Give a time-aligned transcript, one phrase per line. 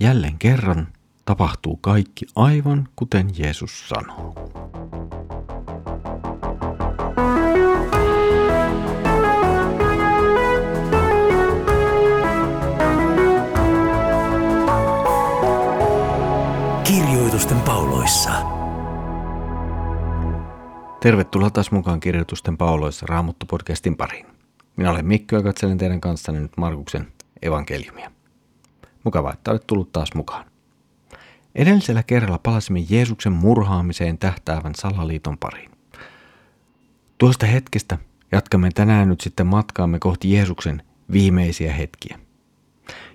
[0.00, 0.88] jälleen kerran
[1.24, 4.34] tapahtuu kaikki aivan kuten Jeesus sanoo.
[16.84, 18.30] Kirjoitusten pauloissa.
[21.00, 24.26] Tervetuloa taas mukaan Kirjoitusten pauloissa Raamuttu-podcastin pariin.
[24.76, 27.12] Minä olen Mikko ja katselen teidän kanssanne nyt Markuksen
[27.42, 28.10] evankeliumia.
[29.04, 30.44] Mukavaa, että olet tullut taas mukaan.
[31.54, 35.70] Edellisellä kerralla palasimme Jeesuksen murhaamiseen tähtäävän salaliiton pariin.
[37.18, 37.98] Tuosta hetkestä
[38.32, 40.82] jatkamme tänään nyt sitten matkaamme kohti Jeesuksen
[41.12, 42.18] viimeisiä hetkiä.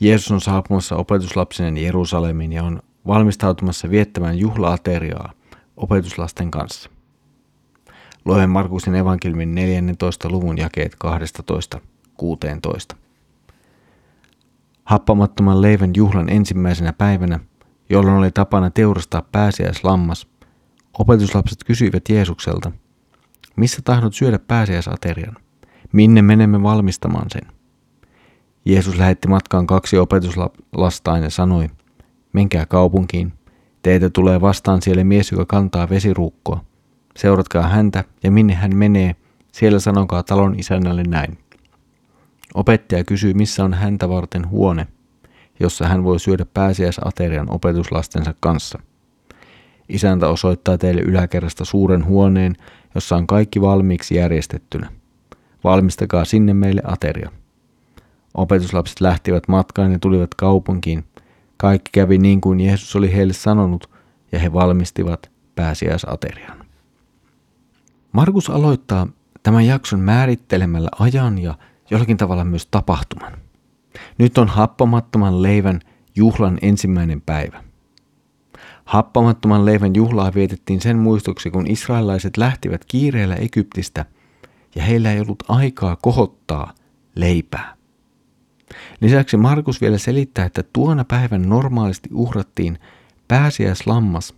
[0.00, 5.32] Jeesus on saapumassa opetuslapsinen Jerusalemiin ja on valmistautumassa viettämään juhlaateriaa
[5.76, 6.90] opetuslasten kanssa.
[8.24, 10.28] Luemme Markusin evankeliumin 14.
[10.28, 10.96] luvun jakeet
[12.22, 12.96] 12-16.
[14.88, 17.40] Happamattoman leivän juhlan ensimmäisenä päivänä,
[17.90, 20.28] jolloin oli tapana teurastaa pääsiäislammas,
[20.98, 22.72] opetuslapset kysyivät Jeesukselta,
[23.56, 25.36] missä tahdot syödä pääsiäisaterian?
[25.92, 27.52] Minne menemme valmistamaan sen?
[28.64, 31.68] Jeesus lähetti matkaan kaksi opetuslastaan ja sanoi,
[32.32, 33.32] menkää kaupunkiin,
[33.82, 36.64] teitä tulee vastaan siellä mies, joka kantaa vesiruukkoa.
[37.16, 39.16] Seuratkaa häntä ja minne hän menee,
[39.52, 41.38] siellä sanokaa talon isännälle näin.
[42.58, 44.86] Opettaja kysyy, missä on häntä varten huone,
[45.60, 48.78] jossa hän voi syödä pääsiäisaterian opetuslastensa kanssa.
[49.88, 52.56] Isäntä osoittaa teille yläkerrasta suuren huoneen,
[52.94, 54.90] jossa on kaikki valmiiksi järjestettynä.
[55.64, 57.30] Valmistakaa sinne meille ateria.
[58.34, 61.04] Opetuslapset lähtivät matkaan ja tulivat kaupunkiin.
[61.56, 63.90] Kaikki kävi niin kuin Jeesus oli heille sanonut,
[64.32, 66.64] ja he valmistivat pääsiäisaterian.
[68.12, 69.08] Markus aloittaa
[69.42, 71.54] tämän jakson määrittelemällä ajan ja
[71.90, 73.32] jollakin tavalla myös tapahtuman.
[74.18, 75.80] Nyt on happamattoman leivän
[76.16, 77.64] juhlan ensimmäinen päivä.
[78.84, 84.04] Happamattoman leivän juhlaa vietettiin sen muistoksi, kun israelaiset lähtivät kiireellä Egyptistä
[84.74, 86.72] ja heillä ei ollut aikaa kohottaa
[87.14, 87.74] leipää.
[89.00, 92.78] Lisäksi Markus vielä selittää, että tuona päivän normaalisti uhrattiin
[93.28, 94.34] pääsiäislammas,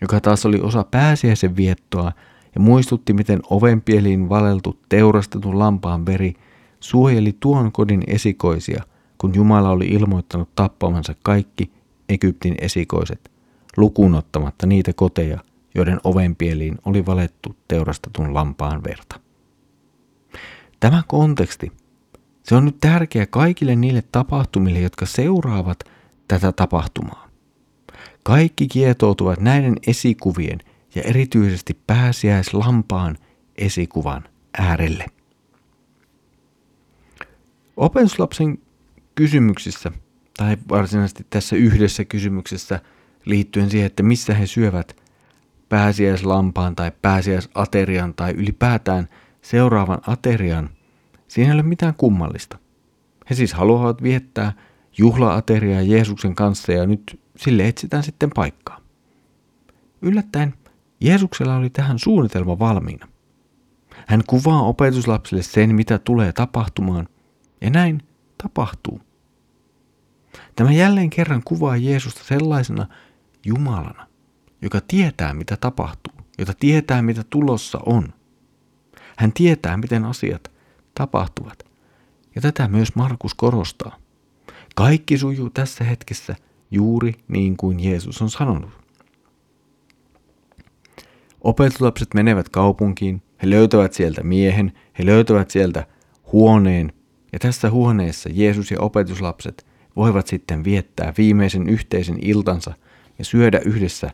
[0.00, 2.12] joka taas oli osa pääsiäisen viettoa
[2.54, 6.34] ja muistutti, miten ovenpieliin valeltu teurastetun lampaan veri
[6.88, 8.82] suojeli tuon kodin esikoisia,
[9.18, 11.70] kun Jumala oli ilmoittanut tappamansa kaikki
[12.08, 13.30] Egyptin esikoiset,
[13.76, 15.38] lukuun ottamatta niitä koteja,
[15.74, 19.20] joiden ovenpieliin oli valettu teurastetun lampaan verta.
[20.80, 21.72] Tämä konteksti,
[22.42, 25.78] se on nyt tärkeä kaikille niille tapahtumille, jotka seuraavat
[26.28, 27.28] tätä tapahtumaa.
[28.22, 30.58] Kaikki kietoutuvat näiden esikuvien
[30.94, 33.18] ja erityisesti pääsiäislampaan
[33.58, 34.24] esikuvan
[34.58, 35.06] äärelle.
[37.76, 38.58] Opetuslapsen
[39.14, 39.92] kysymyksissä,
[40.36, 42.80] tai varsinaisesti tässä yhdessä kysymyksessä
[43.24, 44.96] liittyen siihen, että missä he syövät
[45.68, 49.08] pääsiäislampaan tai pääsiäisaterian tai ylipäätään
[49.42, 50.70] seuraavan aterian,
[51.28, 52.58] siinä ei ole mitään kummallista.
[53.30, 54.52] He siis haluavat viettää
[54.98, 58.80] juhlaateriaa Jeesuksen kanssa ja nyt sille etsitään sitten paikkaa.
[60.02, 60.54] Yllättäen
[61.00, 63.08] Jeesuksella oli tähän suunnitelma valmiina.
[64.06, 67.08] Hän kuvaa opetuslapsille sen, mitä tulee tapahtumaan,
[67.60, 68.02] ja näin
[68.42, 69.00] tapahtuu.
[70.56, 72.86] Tämä jälleen kerran kuvaa Jeesusta sellaisena
[73.44, 74.06] Jumalana,
[74.62, 78.12] joka tietää, mitä tapahtuu, jota tietää, mitä tulossa on.
[79.16, 80.50] Hän tietää, miten asiat
[80.94, 81.66] tapahtuvat.
[82.34, 83.96] Ja tätä myös Markus korostaa.
[84.74, 86.36] Kaikki sujuu tässä hetkessä
[86.70, 88.70] juuri niin kuin Jeesus on sanonut.
[91.40, 95.86] Opetuslapset menevät kaupunkiin, he löytävät sieltä miehen, he löytävät sieltä
[96.32, 96.92] huoneen,
[97.36, 99.66] ja tässä huoneessa Jeesus ja opetuslapset
[99.96, 102.74] voivat sitten viettää viimeisen yhteisen iltansa
[103.18, 104.10] ja syödä yhdessä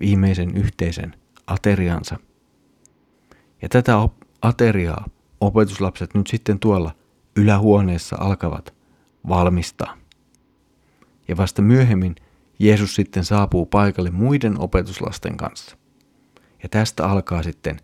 [0.00, 1.14] viimeisen yhteisen
[1.46, 2.16] ateriansa.
[3.62, 3.92] Ja tätä
[4.42, 5.06] ateriaa
[5.40, 6.94] opetuslapset nyt sitten tuolla
[7.36, 8.74] ylähuoneessa alkavat
[9.28, 9.96] valmistaa.
[11.28, 12.14] Ja vasta myöhemmin
[12.58, 15.76] Jeesus sitten saapuu paikalle muiden opetuslasten kanssa.
[16.62, 17.80] Ja tästä alkaa sitten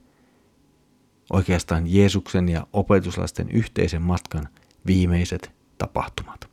[1.32, 4.49] oikeastaan Jeesuksen ja opetuslasten yhteisen matkan
[4.87, 6.50] viimeiset tapahtumat.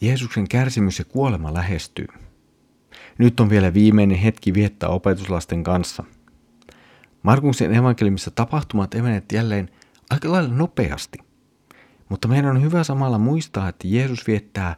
[0.00, 2.06] Jeesuksen kärsimys ja kuolema lähestyy.
[3.18, 6.04] Nyt on vielä viimeinen hetki viettää opetuslasten kanssa.
[7.22, 9.70] Markuksen evankeliumissa tapahtumat evenet jälleen
[10.10, 11.18] aika lailla nopeasti.
[12.08, 14.76] Mutta meidän on hyvä samalla muistaa, että Jeesus viettää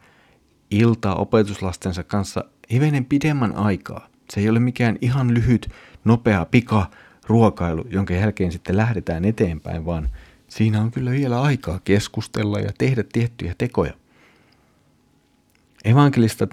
[0.71, 4.09] iltaa opetuslastensa kanssa hivenen pidemmän aikaa.
[4.31, 5.69] Se ei ole mikään ihan lyhyt,
[6.05, 6.91] nopea, pika
[7.27, 10.09] ruokailu, jonka jälkeen sitten lähdetään eteenpäin, vaan
[10.49, 13.93] siinä on kyllä vielä aikaa keskustella ja tehdä tiettyjä tekoja.
[15.85, 16.49] Evankelista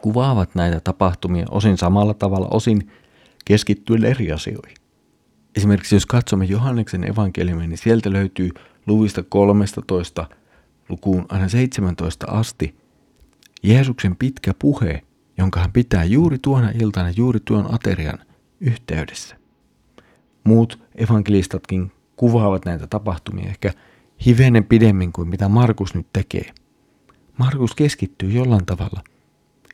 [0.00, 2.90] kuvaavat näitä tapahtumia osin samalla tavalla, osin
[3.44, 4.76] keskittyen eri asioihin.
[5.56, 8.50] Esimerkiksi jos katsomme Johanneksen evankeliumia, niin sieltä löytyy
[8.86, 10.28] luvista 13
[10.88, 12.74] lukuun aina 17 asti
[13.62, 15.02] Jeesuksen pitkä puhe,
[15.38, 18.18] jonka hän pitää juuri tuona iltana, juuri tuon aterian
[18.60, 19.36] yhteydessä.
[20.44, 23.72] Muut evankelistatkin kuvaavat näitä tapahtumia ehkä
[24.26, 26.50] hivenen pidemmin kuin mitä Markus nyt tekee.
[27.38, 29.02] Markus keskittyy jollain tavalla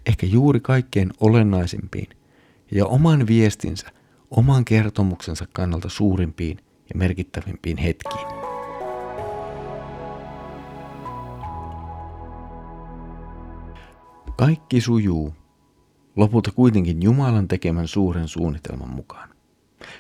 [0.07, 2.09] ehkä juuri kaikkein olennaisimpiin
[2.71, 3.87] ja oman viestinsä,
[4.31, 6.57] oman kertomuksensa kannalta suurimpiin
[6.89, 8.27] ja merkittävimpiin hetkiin.
[14.37, 15.35] Kaikki sujuu
[16.17, 19.29] lopulta kuitenkin Jumalan tekemän suuren suunnitelman mukaan.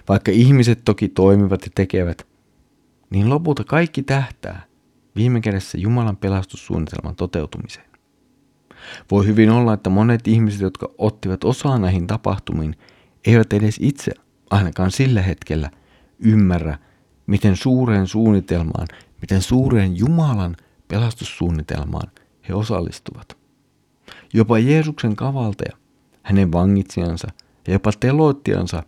[0.08, 2.26] Vaikka ihmiset toki toimivat ja tekevät,
[3.10, 4.64] niin lopulta kaikki tähtää
[5.16, 7.90] viime kädessä Jumalan pelastussuunnitelman toteutumiseen.
[9.10, 12.76] Voi hyvin olla, että monet ihmiset, jotka ottivat osaa näihin tapahtumiin,
[13.26, 14.12] eivät edes itse
[14.50, 15.70] ainakaan sillä hetkellä
[16.18, 16.78] ymmärrä,
[17.26, 18.86] miten suureen suunnitelmaan,
[19.20, 20.56] miten suureen Jumalan
[20.88, 22.10] pelastussuunnitelmaan
[22.48, 23.36] he osallistuvat.
[24.34, 25.76] Jopa Jeesuksen kavaltaja,
[26.22, 27.28] hänen vangitsijansa
[27.66, 28.82] ja jopa teloittiansa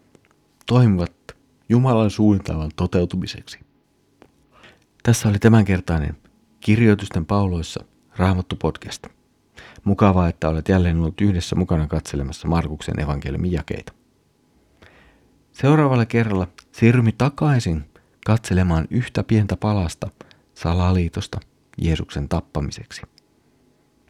[0.67, 1.13] toimivat
[1.69, 3.72] Jumalan suunnitelman toteutumiseksi.
[5.03, 6.17] Tässä oli tämänkertainen
[6.61, 7.85] Kirjoitusten pauloissa
[8.17, 9.07] Raamattu podcast.
[9.85, 13.93] Mukavaa, että olet jälleen ollut yhdessä mukana katselemassa Markuksen evankeliumin jakeita.
[15.53, 17.85] Seuraavalla kerralla siirrymme takaisin
[18.27, 20.11] katselemaan yhtä pientä palasta
[20.55, 21.41] salaliitosta
[21.79, 23.03] Jeesuksen tappamiseksi.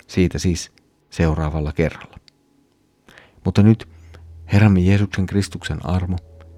[0.07, 0.73] Siitä siis
[1.11, 2.19] seuraavalla kerralla.
[3.45, 3.89] Mutta nyt
[4.53, 6.17] Herramme Jeesuksen Kristuksen armo,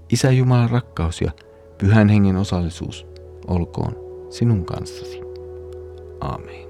[0.09, 1.31] Isä Jumalan rakkaus ja
[1.79, 3.07] Pyhän Hengen osallisuus
[3.47, 4.04] olkoon
[4.35, 5.21] sinun kanssasi.
[6.21, 6.64] Aamen.